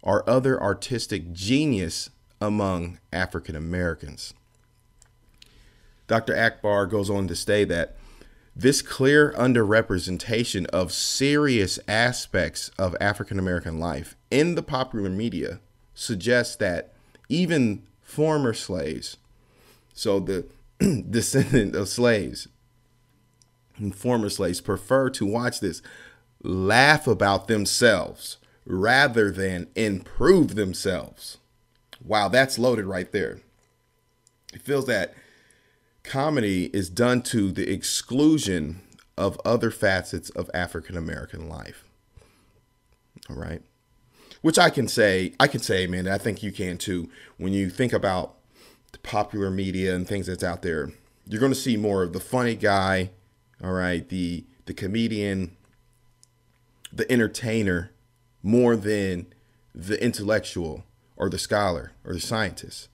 or 0.02 0.28
other 0.28 0.60
artistic 0.62 1.32
genius 1.32 2.10
among 2.40 2.98
African 3.12 3.56
Americans. 3.56 4.32
Dr. 6.06 6.36
Akbar 6.36 6.86
goes 6.86 7.10
on 7.10 7.28
to 7.28 7.36
say 7.36 7.64
that 7.64 7.96
this 8.56 8.82
clear 8.82 9.32
underrepresentation 9.34 10.66
of 10.66 10.92
serious 10.92 11.78
aspects 11.86 12.70
of 12.78 12.96
African 13.00 13.38
American 13.38 13.78
life 13.78 14.16
in 14.30 14.54
the 14.54 14.62
popular 14.62 15.10
media 15.10 15.60
suggests 15.94 16.56
that 16.56 16.92
even 17.28 17.82
former 18.02 18.54
slaves, 18.54 19.16
so 19.98 20.20
the 20.20 20.46
descendant 21.10 21.74
of 21.74 21.88
slaves 21.88 22.46
and 23.78 23.94
former 23.94 24.28
slaves, 24.28 24.60
prefer 24.60 25.10
to 25.10 25.26
watch 25.26 25.58
this 25.58 25.82
laugh 26.40 27.08
about 27.08 27.48
themselves 27.48 28.36
rather 28.64 29.32
than 29.32 29.66
improve 29.74 30.54
themselves. 30.54 31.38
Wow, 32.04 32.28
that's 32.28 32.60
loaded 32.60 32.84
right 32.84 33.10
there. 33.10 33.40
It 34.52 34.62
feels 34.62 34.86
that 34.86 35.14
comedy 36.04 36.66
is 36.66 36.88
done 36.88 37.22
to 37.22 37.50
the 37.50 37.68
exclusion 37.68 38.80
of 39.16 39.40
other 39.44 39.72
facets 39.72 40.30
of 40.30 40.48
African 40.54 40.96
American 40.96 41.48
life. 41.48 41.84
All 43.28 43.36
right. 43.36 43.62
Which 44.42 44.60
I 44.60 44.70
can 44.70 44.86
say, 44.86 45.34
I 45.40 45.48
can 45.48 45.60
say, 45.60 45.88
man, 45.88 46.06
I 46.06 46.18
think 46.18 46.44
you 46.44 46.52
can 46.52 46.78
too. 46.78 47.10
When 47.36 47.52
you 47.52 47.68
think 47.68 47.92
about 47.92 48.37
popular 49.02 49.50
media 49.50 49.94
and 49.94 50.06
things 50.06 50.26
that's 50.26 50.44
out 50.44 50.62
there, 50.62 50.90
you're 51.26 51.40
going 51.40 51.52
to 51.52 51.58
see 51.58 51.76
more 51.76 52.02
of 52.02 52.12
the 52.12 52.20
funny 52.20 52.54
guy, 52.54 53.10
all 53.62 53.72
right, 53.72 54.08
the 54.08 54.44
the 54.66 54.74
comedian, 54.74 55.56
the 56.92 57.10
entertainer, 57.10 57.90
more 58.42 58.76
than 58.76 59.26
the 59.74 60.02
intellectual 60.02 60.84
or 61.16 61.30
the 61.30 61.38
scholar 61.38 61.92
or 62.04 62.12
the 62.12 62.20
scientist. 62.20 62.88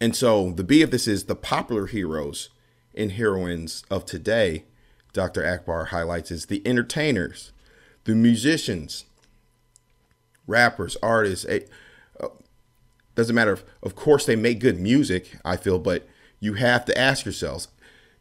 And 0.00 0.14
so 0.14 0.52
the 0.52 0.64
B 0.64 0.82
of 0.82 0.90
this 0.90 1.08
is 1.08 1.24
the 1.24 1.34
popular 1.34 1.86
heroes 1.86 2.50
and 2.94 3.12
heroines 3.12 3.84
of 3.90 4.04
today, 4.04 4.64
Dr. 5.12 5.46
Akbar 5.46 5.86
highlights 5.86 6.30
is 6.30 6.46
the 6.46 6.62
entertainers, 6.66 7.52
the 8.04 8.14
musicians, 8.14 9.04
rappers, 10.46 10.96
artists. 11.02 11.46
Eh, 11.48 11.60
Doesn't 13.18 13.34
matter. 13.34 13.54
If, 13.54 13.64
of 13.82 13.96
course, 13.96 14.26
they 14.26 14.36
make 14.36 14.60
good 14.60 14.78
music, 14.78 15.38
I 15.44 15.56
feel, 15.56 15.80
but 15.80 16.06
you 16.38 16.54
have 16.54 16.84
to 16.84 16.96
ask 16.96 17.24
yourselves 17.24 17.66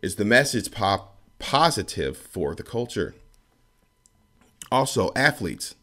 is 0.01 0.15
the 0.15 0.25
message 0.25 0.71
pop 0.71 1.19
positive 1.37 2.17
for 2.17 2.55
the 2.55 2.63
culture? 2.63 3.13
Also, 4.71 5.11
athletes. 5.15 5.75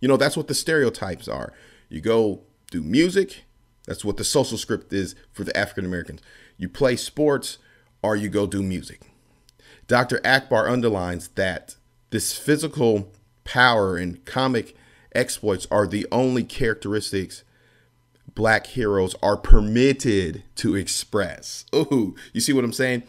You 0.00 0.06
know, 0.06 0.16
that's 0.16 0.36
what 0.36 0.46
the 0.46 0.54
stereotypes 0.54 1.26
are. 1.26 1.52
You 1.88 2.00
go 2.00 2.42
do 2.70 2.80
music, 2.80 3.42
that's 3.88 4.04
what 4.04 4.18
the 4.18 4.24
social 4.24 4.56
script 4.56 4.92
is 4.92 5.16
for 5.32 5.42
the 5.42 5.56
African 5.56 5.84
Americans. 5.84 6.20
You 6.56 6.68
play 6.68 6.94
sports 6.94 7.58
or 8.04 8.14
you 8.14 8.28
go 8.28 8.46
do 8.46 8.62
music. 8.62 9.00
Dr. 9.88 10.20
Akbar 10.24 10.68
underlines 10.68 11.26
that 11.30 11.74
this 12.10 12.38
physical 12.38 13.12
power 13.42 13.96
and 13.96 14.24
comic 14.24 14.76
exploits 15.12 15.66
are 15.72 15.88
the 15.88 16.06
only 16.12 16.44
characteristics 16.44 17.42
black 18.34 18.66
heroes 18.68 19.14
are 19.22 19.36
permitted 19.36 20.42
to 20.56 20.74
express. 20.74 21.64
Ooh, 21.74 22.14
you 22.32 22.40
see 22.40 22.52
what 22.52 22.64
I'm 22.64 22.72
saying? 22.72 23.04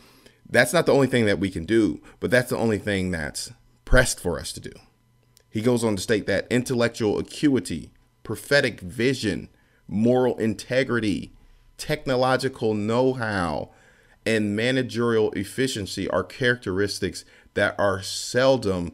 That's 0.47 0.73
not 0.73 0.85
the 0.85 0.93
only 0.93 1.07
thing 1.07 1.25
that 1.25 1.39
we 1.39 1.49
can 1.49 1.65
do, 1.65 2.01
but 2.19 2.29
that's 2.29 2.49
the 2.49 2.57
only 2.57 2.77
thing 2.77 3.11
that's 3.11 3.51
pressed 3.83 4.19
for 4.19 4.39
us 4.39 4.51
to 4.53 4.59
do. 4.59 4.71
He 5.49 5.61
goes 5.61 5.83
on 5.83 5.95
to 5.95 6.01
state 6.01 6.27
that 6.27 6.47
intellectual 6.49 7.17
acuity, 7.17 7.91
prophetic 8.23 8.81
vision, 8.81 9.49
moral 9.87 10.37
integrity, 10.37 11.33
technological 11.77 12.73
know 12.73 13.13
how, 13.13 13.71
and 14.25 14.55
managerial 14.55 15.31
efficiency 15.31 16.07
are 16.09 16.23
characteristics 16.23 17.25
that 17.53 17.75
are 17.79 18.01
seldom 18.01 18.91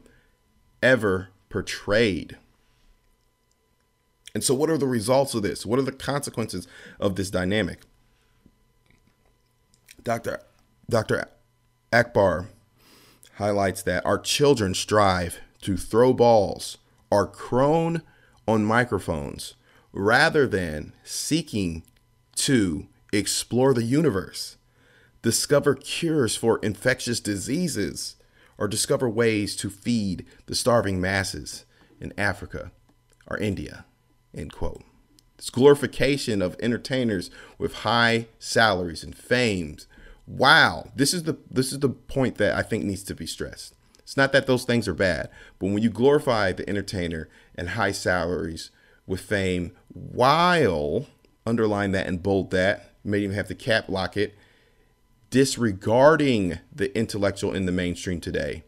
ever 0.84 1.30
portrayed. 1.50 2.38
And 4.34 4.44
so, 4.44 4.54
what 4.54 4.70
are 4.70 4.78
the 4.78 4.88
results 4.88 5.34
of 5.34 5.44
this? 5.44 5.66
What 5.66 5.80
are 5.80 5.84
the 5.84 5.92
consequences 5.92 6.68
of 7.00 7.16
this 7.16 7.30
dynamic? 7.30 7.82
Dr. 10.04 10.42
Dr. 10.90 11.28
Akbar 11.94 12.48
highlights 13.36 13.82
that 13.84 14.06
our 14.06 14.18
children 14.18 14.74
strive 14.74 15.40
to 15.62 15.78
throw 15.78 16.14
balls, 16.14 16.78
are 17.12 17.28
crone 17.28 18.02
on 18.48 18.66
microphones, 18.66 19.56
rather 19.92 20.48
than 20.48 20.94
seeking 21.04 21.84
to 22.36 22.88
explore 23.14 23.74
the 23.74 23.84
universe, 23.84 24.58
discover 25.22 25.76
cures 25.76 26.36
for 26.36 26.60
infectious 26.60 27.20
diseases, 27.20 28.16
or 28.58 28.68
discover 28.68 29.10
ways 29.10 29.56
to 29.56 29.70
feed 29.70 30.26
the 30.46 30.56
starving 30.56 31.02
masses 31.02 31.66
in 32.00 32.14
Africa 32.18 32.72
or 33.28 33.38
India. 33.38 33.86
End 34.36 34.54
quote. 34.54 34.84
This 35.38 35.50
glorification 35.50 36.42
of 36.42 36.56
entertainers 36.60 37.32
with 37.58 37.76
high 37.78 38.28
salaries 38.40 39.04
and 39.04 39.16
fames. 39.16 39.88
Wow, 40.28 40.92
this 40.96 41.14
is 41.14 41.24
the 41.24 41.38
this 41.50 41.72
is 41.72 41.80
the 41.80 41.90
point 41.90 42.38
that 42.38 42.56
I 42.56 42.62
think 42.62 42.84
needs 42.84 43.04
to 43.04 43.16
be 43.16 43.26
stressed. 43.26 43.76
It's 44.00 44.18
not 44.18 44.34
that 44.34 44.48
those 44.48 44.66
things 44.66 44.88
are 44.88 44.94
bad, 44.94 45.30
but 45.60 45.68
when 45.68 45.82
you 45.82 45.90
glorify 45.90 46.52
the 46.52 46.68
entertainer 46.70 47.30
and 47.56 47.70
high 47.70 47.92
salaries 47.92 48.72
with 49.08 49.22
fame 49.22 49.72
while 49.94 51.08
underline 51.46 51.92
that 51.92 52.08
and 52.08 52.22
bold 52.22 52.52
that, 52.52 52.94
you 53.04 53.12
may 53.12 53.20
even 53.20 53.36
have 53.36 53.48
to 53.48 53.56
cap 53.56 53.90
lock 53.90 54.16
it, 54.16 54.36
disregarding 55.30 56.60
the 56.74 56.96
intellectual 56.98 57.54
in 57.54 57.66
the 57.66 57.72
mainstream 57.72 58.20
today 58.20 58.64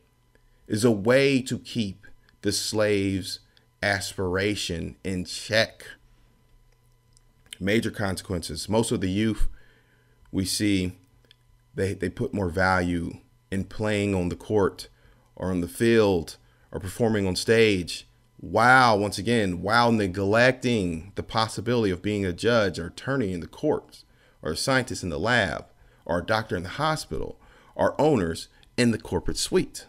is 0.67 0.84
a 0.84 0.91
way 0.91 1.41
to 1.41 1.60
keep 1.60 2.08
the 2.41 2.52
slave's 2.52 3.39
aspiration 3.84 4.96
in 5.04 5.26
check. 5.26 5.86
Major 7.60 7.91
consequences. 7.91 8.67
Most 8.67 8.91
of 8.91 9.02
the 9.02 9.12
youth 9.12 9.48
we 10.32 10.46
see, 10.46 10.93
they, 11.76 11.93
they 11.93 12.10
put 12.10 12.34
more 12.34 12.50
value 12.50 13.17
in 13.52 13.65
playing 13.65 14.15
on 14.15 14.30
the 14.30 14.36
court 14.36 14.88
or 15.36 15.52
on 15.52 15.62
the 15.62 15.67
field 15.67 16.38
or 16.72 16.80
performing 16.80 17.28
on 17.28 17.36
stage 17.36 18.08
Wow, 18.43 18.98
once 18.98 19.17
again, 19.17 19.62
while 19.62 19.93
neglecting 19.93 21.13
the 21.15 21.24
possibility 21.24 21.93
of 21.93 22.02
being 22.02 22.26
a 22.26 22.34
judge 22.34 22.78
or 22.78 22.88
attorney 22.88 23.32
in 23.32 23.39
the 23.39 23.48
courts 23.48 24.04
or 24.41 24.52
a 24.52 24.58
scientist 24.58 25.02
in 25.02 25.08
the 25.08 25.17
lab 25.17 25.67
or 26.04 26.19
a 26.19 26.26
doctor 26.26 26.58
in 26.58 26.63
the 26.63 26.69
hospital 26.69 27.39
or 27.74 28.00
owners 28.00 28.50
in 28.76 28.91
the 28.91 28.98
corporate 28.98 29.38
suite. 29.38 29.86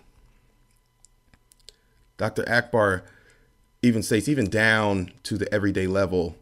Dr. 2.17 2.49
Akbar 2.49 3.03
even 3.85 4.03
states, 4.03 4.29
even 4.29 4.49
down 4.49 5.13
to 5.25 5.37
the 5.37 5.53
everyday 5.53 5.87
level, 5.87 6.37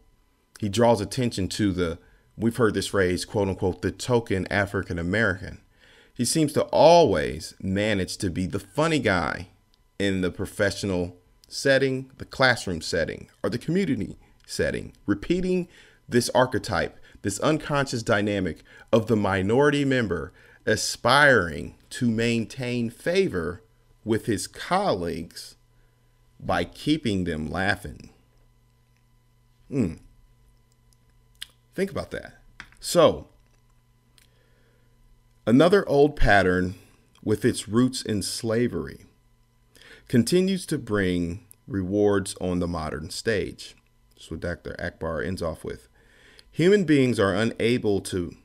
he 0.60 0.68
draws 0.68 1.00
attention 1.00 1.48
to 1.48 1.72
the, 1.72 1.98
we've 2.36 2.56
heard 2.56 2.74
this 2.74 2.86
phrase, 2.86 3.24
quote 3.24 3.48
unquote, 3.48 3.82
the 3.82 3.90
token 3.90 4.46
African 4.50 4.98
American. 4.98 5.60
He 6.14 6.24
seems 6.24 6.52
to 6.52 6.62
always 6.66 7.54
manage 7.60 8.16
to 8.18 8.30
be 8.30 8.46
the 8.46 8.60
funny 8.60 9.00
guy 9.00 9.48
in 9.98 10.20
the 10.20 10.30
professional 10.30 11.16
setting, 11.48 12.12
the 12.18 12.24
classroom 12.24 12.80
setting, 12.80 13.28
or 13.42 13.50
the 13.50 13.58
community 13.58 14.16
setting, 14.46 14.92
repeating 15.04 15.66
this 16.08 16.30
archetype, 16.30 16.98
this 17.22 17.40
unconscious 17.40 18.04
dynamic 18.04 18.62
of 18.92 19.08
the 19.08 19.16
minority 19.16 19.84
member 19.84 20.32
aspiring 20.64 21.74
to 21.90 22.08
maintain 22.08 22.88
favor 22.88 23.62
with 24.04 24.26
his 24.26 24.46
colleagues 24.46 25.56
by 26.42 26.64
keeping 26.64 27.24
them 27.24 27.50
laughing. 27.50 28.10
Hmm. 29.68 29.94
Think 31.74 31.90
about 31.90 32.10
that. 32.10 32.34
So, 32.80 33.28
another 35.46 35.88
old 35.88 36.16
pattern 36.16 36.74
with 37.22 37.44
its 37.44 37.68
roots 37.68 38.02
in 38.02 38.22
slavery 38.22 39.06
continues 40.08 40.66
to 40.66 40.78
bring 40.78 41.46
rewards 41.66 42.34
on 42.40 42.58
the 42.58 42.68
modern 42.68 43.08
stage. 43.10 43.76
That's 44.14 44.30
what 44.30 44.40
Dr. 44.40 44.76
Akbar 44.78 45.22
ends 45.22 45.42
off 45.42 45.64
with. 45.64 45.88
Human 46.50 46.84
beings 46.84 47.18
are 47.18 47.34
unable 47.34 48.00
to 48.02 48.36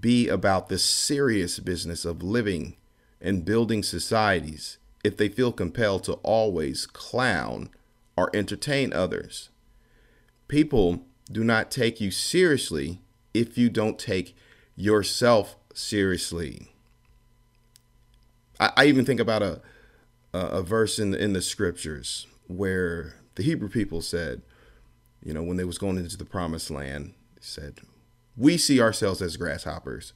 be 0.00 0.28
about 0.28 0.68
the 0.68 0.78
serious 0.78 1.58
business 1.58 2.04
of 2.04 2.22
living 2.22 2.76
and 3.20 3.44
building 3.44 3.82
societies 3.82 4.78
if 5.06 5.16
they 5.16 5.28
feel 5.28 5.52
compelled 5.52 6.02
to 6.02 6.14
always 6.14 6.84
clown 6.84 7.70
or 8.16 8.28
entertain 8.34 8.92
others. 8.92 9.50
People 10.48 11.04
do 11.30 11.44
not 11.44 11.70
take 11.70 12.00
you 12.00 12.10
seriously 12.10 13.00
if 13.32 13.56
you 13.56 13.70
don't 13.70 14.00
take 14.00 14.36
yourself 14.74 15.56
seriously. 15.72 16.72
I, 18.58 18.72
I 18.76 18.84
even 18.86 19.04
think 19.04 19.20
about 19.20 19.42
a, 19.42 19.60
a, 20.34 20.38
a 20.38 20.62
verse 20.62 20.98
in 20.98 21.12
the, 21.12 21.22
in 21.22 21.34
the 21.34 21.42
scriptures 21.42 22.26
where 22.48 23.14
the 23.36 23.44
Hebrew 23.44 23.68
people 23.68 24.00
said, 24.00 24.42
you 25.22 25.32
know, 25.32 25.42
when 25.42 25.56
they 25.56 25.64
was 25.64 25.78
going 25.78 25.98
into 25.98 26.16
the 26.16 26.24
promised 26.24 26.70
land, 26.70 27.14
said, 27.40 27.78
we 28.36 28.56
see 28.56 28.80
ourselves 28.80 29.22
as 29.22 29.36
grasshoppers, 29.36 30.12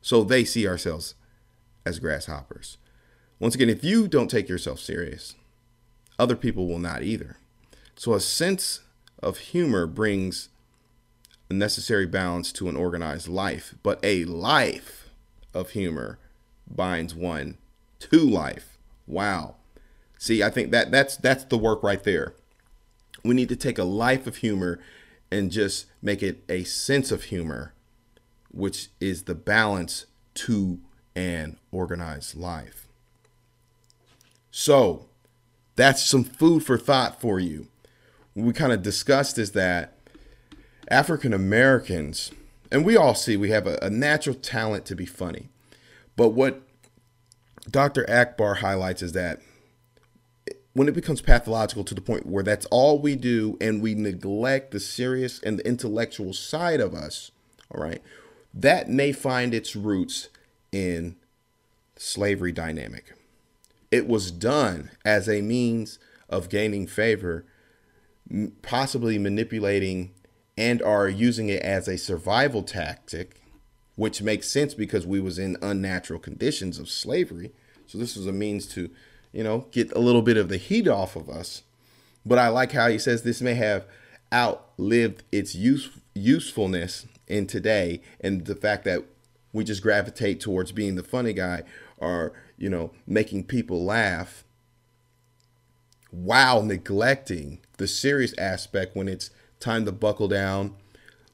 so 0.00 0.24
they 0.24 0.44
see 0.44 0.66
ourselves 0.66 1.14
as 1.86 2.00
grasshoppers. 2.00 2.76
Once 3.42 3.56
again, 3.56 3.68
if 3.68 3.82
you 3.82 4.06
don't 4.06 4.30
take 4.30 4.48
yourself 4.48 4.78
serious, 4.78 5.34
other 6.16 6.36
people 6.36 6.68
will 6.68 6.78
not 6.78 7.02
either. 7.02 7.38
So 7.96 8.14
a 8.14 8.20
sense 8.20 8.82
of 9.20 9.38
humor 9.38 9.88
brings 9.88 10.48
a 11.50 11.54
necessary 11.54 12.06
balance 12.06 12.52
to 12.52 12.68
an 12.68 12.76
organized 12.76 13.26
life, 13.26 13.74
but 13.82 13.98
a 14.04 14.24
life 14.26 15.10
of 15.52 15.70
humor 15.70 16.20
binds 16.70 17.16
one 17.16 17.58
to 17.98 18.20
life. 18.20 18.78
Wow. 19.08 19.56
See, 20.18 20.44
I 20.44 20.48
think 20.48 20.70
that 20.70 20.92
that's 20.92 21.16
that's 21.16 21.42
the 21.42 21.58
work 21.58 21.82
right 21.82 22.04
there. 22.04 22.36
We 23.24 23.34
need 23.34 23.48
to 23.48 23.56
take 23.56 23.76
a 23.76 23.82
life 23.82 24.28
of 24.28 24.36
humor 24.36 24.78
and 25.32 25.50
just 25.50 25.86
make 26.00 26.22
it 26.22 26.44
a 26.48 26.62
sense 26.62 27.10
of 27.10 27.24
humor, 27.24 27.74
which 28.52 28.90
is 29.00 29.24
the 29.24 29.34
balance 29.34 30.06
to 30.34 30.78
an 31.16 31.58
organized 31.72 32.36
life. 32.36 32.81
So, 34.52 35.06
that's 35.76 36.04
some 36.04 36.24
food 36.24 36.64
for 36.64 36.76
thought 36.76 37.20
for 37.20 37.40
you. 37.40 37.68
What 38.34 38.46
we 38.46 38.52
kind 38.52 38.70
of 38.70 38.82
discussed 38.82 39.38
is 39.38 39.52
that 39.52 39.94
African 40.88 41.32
Americans, 41.32 42.30
and 42.70 42.84
we 42.84 42.96
all 42.96 43.14
see 43.14 43.36
we 43.36 43.48
have 43.48 43.66
a, 43.66 43.78
a, 43.80 43.88
natural 43.88 44.36
talent 44.36 44.84
to 44.86 44.94
be 44.94 45.06
funny. 45.06 45.48
But 46.16 46.30
what 46.30 46.60
Dr. 47.70 48.08
Akbar 48.10 48.56
highlights 48.56 49.00
is 49.00 49.12
that 49.12 49.40
when 50.74 50.86
it 50.86 50.94
becomes 50.94 51.22
pathological 51.22 51.84
to 51.84 51.94
the 51.94 52.00
point 52.02 52.26
where 52.26 52.44
that's 52.44 52.66
all 52.66 52.98
we 52.98 53.16
do 53.16 53.56
and 53.58 53.80
we 53.80 53.94
neglect 53.94 54.70
the 54.70 54.80
serious 54.80 55.40
and 55.40 55.58
the 55.58 55.66
intellectual 55.66 56.34
side 56.34 56.80
of 56.80 56.94
us, 56.94 57.30
all 57.74 57.82
right, 57.82 58.02
that 58.52 58.90
may 58.90 59.12
find 59.12 59.54
its 59.54 59.74
roots 59.74 60.28
in 60.72 61.16
slavery 61.96 62.52
dynamic. 62.52 63.14
It 63.92 64.08
was 64.08 64.30
done 64.30 64.90
as 65.04 65.28
a 65.28 65.42
means 65.42 65.98
of 66.30 66.48
gaining 66.48 66.86
favor, 66.86 67.44
possibly 68.62 69.18
manipulating 69.18 70.12
and 70.56 70.80
are 70.82 71.08
using 71.08 71.50
it 71.50 71.62
as 71.62 71.86
a 71.86 71.98
survival 71.98 72.62
tactic, 72.62 73.42
which 73.94 74.22
makes 74.22 74.50
sense 74.50 74.72
because 74.72 75.06
we 75.06 75.20
was 75.20 75.38
in 75.38 75.58
unnatural 75.60 76.18
conditions 76.18 76.78
of 76.78 76.88
slavery. 76.88 77.52
So 77.86 77.98
this 77.98 78.16
was 78.16 78.26
a 78.26 78.32
means 78.32 78.66
to, 78.68 78.90
you 79.30 79.44
know, 79.44 79.66
get 79.70 79.92
a 79.92 79.98
little 79.98 80.22
bit 80.22 80.38
of 80.38 80.48
the 80.48 80.56
heat 80.56 80.88
off 80.88 81.14
of 81.14 81.28
us. 81.28 81.62
But 82.24 82.38
I 82.38 82.48
like 82.48 82.72
how 82.72 82.88
he 82.88 82.98
says 82.98 83.22
this 83.22 83.42
may 83.42 83.54
have 83.54 83.84
outlived 84.32 85.22
its 85.30 85.54
use 85.54 85.90
usefulness 86.14 87.06
in 87.28 87.46
today 87.46 88.00
and 88.20 88.46
the 88.46 88.54
fact 88.54 88.84
that 88.84 89.04
we 89.52 89.64
just 89.64 89.82
gravitate 89.82 90.40
towards 90.40 90.72
being 90.72 90.94
the 90.94 91.02
funny 91.02 91.34
guy 91.34 91.62
or 92.02 92.32
you 92.58 92.68
know 92.68 92.92
making 93.06 93.44
people 93.44 93.84
laugh 93.84 94.44
while 96.10 96.62
neglecting 96.62 97.58
the 97.78 97.88
serious 97.88 98.34
aspect 98.36 98.94
when 98.94 99.08
it's 99.08 99.30
time 99.60 99.84
to 99.86 99.92
buckle 99.92 100.28
down. 100.28 100.74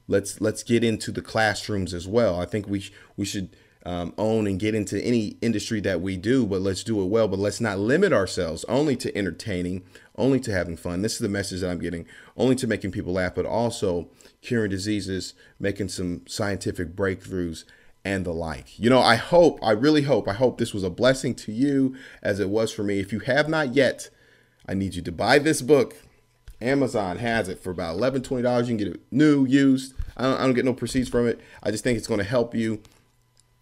Let's 0.07 0.39
let's 0.39 0.63
get 0.63 0.83
into 0.83 1.11
the 1.11 1.21
classrooms 1.21 1.93
as 1.93 2.07
well. 2.07 2.39
I 2.39 2.45
think 2.45 2.67
we 2.67 2.89
we 3.17 3.25
should 3.25 3.55
um, 3.85 4.13
own 4.17 4.45
and 4.45 4.59
get 4.59 4.75
into 4.75 5.01
any 5.01 5.37
industry 5.41 5.79
that 5.81 6.01
we 6.01 6.17
do 6.17 6.45
but 6.45 6.61
let's 6.61 6.83
do 6.83 7.01
it 7.01 7.05
well. 7.05 7.27
But 7.27 7.39
let's 7.39 7.61
not 7.61 7.79
limit 7.79 8.13
ourselves 8.13 8.63
only 8.65 8.95
to 8.97 9.15
entertaining 9.17 9.83
only 10.17 10.39
to 10.41 10.51
having 10.51 10.77
fun. 10.77 11.01
This 11.01 11.13
is 11.13 11.19
the 11.19 11.29
message 11.29 11.61
that 11.61 11.69
i'm 11.69 11.79
getting 11.79 12.05
only 12.35 12.55
to 12.55 12.67
making 12.67 12.91
people 12.91 13.13
laugh 13.13 13.35
but 13.35 13.45
also 13.45 14.09
curing 14.41 14.71
diseases 14.71 15.33
making 15.59 15.89
some 15.89 16.21
scientific 16.27 16.95
breakthroughs 16.95 17.63
and 18.05 18.25
the 18.25 18.33
like. 18.33 18.77
You 18.79 18.89
know, 18.89 19.01
I 19.01 19.15
hope, 19.15 19.59
I 19.61 19.71
really 19.71 20.03
hope, 20.03 20.27
I 20.27 20.33
hope 20.33 20.57
this 20.57 20.73
was 20.73 20.83
a 20.83 20.89
blessing 20.89 21.35
to 21.35 21.51
you 21.51 21.95
as 22.21 22.39
it 22.39 22.49
was 22.49 22.71
for 22.71 22.83
me. 22.83 22.99
If 22.99 23.11
you 23.11 23.19
have 23.19 23.49
not 23.49 23.75
yet, 23.75 24.09
I 24.67 24.73
need 24.73 24.95
you 24.95 25.01
to 25.01 25.11
buy 25.11 25.39
this 25.39 25.61
book. 25.61 25.95
Amazon 26.61 27.17
has 27.17 27.47
it 27.47 27.59
for 27.59 27.71
about 27.71 27.97
$11, 27.97 28.21
$20. 28.21 28.59
You 28.61 28.65
can 28.65 28.77
get 28.77 28.87
it 28.87 29.01
new, 29.11 29.45
used. 29.45 29.93
I 30.17 30.23
don't, 30.23 30.39
I 30.39 30.43
don't 30.43 30.53
get 30.53 30.65
no 30.65 30.73
proceeds 30.73 31.09
from 31.09 31.27
it. 31.27 31.39
I 31.63 31.71
just 31.71 31.83
think 31.83 31.97
it's 31.97 32.07
going 32.07 32.19
to 32.19 32.23
help 32.25 32.53
you. 32.53 32.81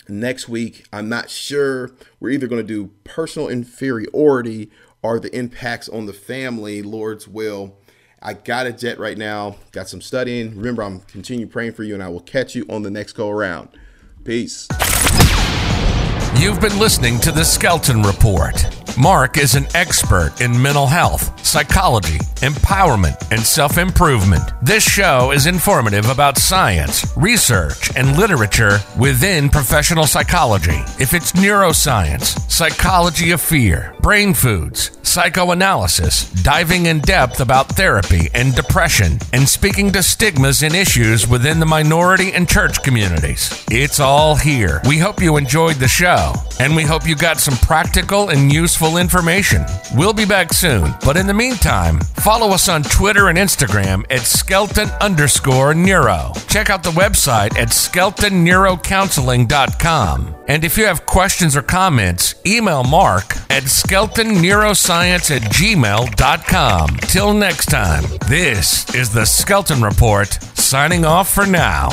Next 0.10 0.48
week, 0.48 0.86
I'm 0.94 1.10
not 1.10 1.30
sure. 1.30 1.92
We're 2.20 2.30
either 2.30 2.48
going 2.48 2.66
to 2.66 2.68
do 2.68 2.92
personal 3.04 3.50
inferiority 3.50 4.72
or 5.04 5.20
the 5.20 5.36
impacts 5.36 5.90
on 5.90 6.06
the 6.06 6.14
family, 6.14 6.82
Lord's 6.82 7.28
will. 7.28 7.78
I 8.22 8.34
got 8.34 8.66
a 8.66 8.74
jet 8.74 9.00
right 9.00 9.18
now, 9.18 9.58
got 9.72 9.90
some 9.90 10.02
studying. 10.02 10.56
Remember, 10.56 10.82
I'm 10.82 11.02
continue 11.02 11.46
praying 11.46 11.74
for 11.74 11.84
you, 11.84 11.94
and 11.94 12.02
I 12.02 12.08
will 12.08 12.22
catch 12.22 12.56
you 12.56 12.66
on 12.70 12.82
the 12.82 12.90
next 12.90 13.14
go 13.14 13.30
around. 13.30 13.70
Peace. 14.28 14.68
You've 16.36 16.60
been 16.60 16.78
listening 16.78 17.18
to 17.22 17.32
the 17.32 17.46
Skelton 17.46 18.04
Report. 18.04 18.77
Mark 18.98 19.38
is 19.38 19.54
an 19.54 19.68
expert 19.76 20.42
in 20.42 20.60
mental 20.60 20.88
health, 20.88 21.46
psychology, 21.46 22.18
empowerment, 22.38 23.16
and 23.32 23.40
self 23.40 23.78
improvement. 23.78 24.42
This 24.64 24.84
show 24.84 25.32
is 25.32 25.46
informative 25.46 26.10
about 26.10 26.40
science, 26.40 27.06
research, 27.16 27.96
and 27.96 28.18
literature 28.18 28.80
within 28.98 29.50
professional 29.50 30.08
psychology. 30.08 30.80
If 31.00 31.14
it's 31.14 31.34
neuroscience, 31.34 32.50
psychology 32.50 33.30
of 33.32 33.40
fear, 33.40 33.94
brain 34.02 34.34
foods, 34.34 34.98
psychoanalysis, 35.04 36.30
diving 36.44 36.88
in 36.88 37.00
depth 37.00 37.40
about 37.40 37.70
therapy 37.70 38.30
and 38.34 38.56
depression, 38.56 39.20
and 39.32 39.48
speaking 39.48 39.92
to 39.92 40.02
stigmas 40.02 40.64
and 40.64 40.74
issues 40.76 41.28
within 41.28 41.60
the 41.60 41.66
minority 41.66 42.34
and 42.34 42.50
church 42.50 42.82
communities, 42.82 43.64
it's 43.70 44.00
all 44.00 44.36
here. 44.36 44.82
We 44.88 44.98
hope 44.98 45.22
you 45.22 45.38
enjoyed 45.38 45.76
the 45.76 45.88
show, 45.88 46.34
and 46.60 46.76
we 46.76 46.84
hope 46.84 47.08
you 47.08 47.16
got 47.16 47.38
some 47.40 47.58
practical 47.58 48.30
and 48.30 48.52
useful 48.52 48.87
information. 48.96 49.66
We'll 49.94 50.14
be 50.14 50.24
back 50.24 50.54
soon, 50.54 50.94
but 51.04 51.18
in 51.18 51.28
the 51.28 51.34
meantime, 51.34 52.00
follow 52.00 52.52
us 52.52 52.70
on 52.70 52.84
Twitter 52.84 53.28
and 53.28 53.38
Instagram 53.38 54.06
at 54.10 54.22
Skelton 54.22 54.88
underscore 55.02 55.74
Neuro. 55.74 56.32
Check 56.48 56.70
out 56.70 56.84
the 56.84 56.92
website 56.92 57.58
at 57.58 57.68
skeltonneurocounseling.com. 57.68 60.36
And 60.48 60.64
if 60.64 60.78
you 60.78 60.86
have 60.86 61.06
questions 61.06 61.58
or 61.58 61.62
comments, 61.62 62.36
email 62.46 62.86
Mark 62.86 63.36
at 63.52 63.64
skeltonneuroscience 63.64 65.36
at 65.36 65.42
gmail.com. 65.52 66.98
Till 67.10 67.34
next 67.34 67.66
time, 67.66 68.06
this 68.30 68.96
is 68.96 69.10
the 69.10 69.26
Skelton 69.26 69.82
Report, 69.82 70.32
signing 70.58 71.04
off 71.04 71.34
for 71.34 71.46
now. 71.46 71.90